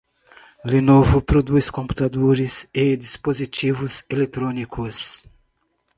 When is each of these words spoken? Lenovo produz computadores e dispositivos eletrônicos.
Lenovo 0.65 1.21
produz 1.21 1.69
computadores 1.69 2.67
e 2.73 2.97
dispositivos 2.97 4.03
eletrônicos. 4.09 5.23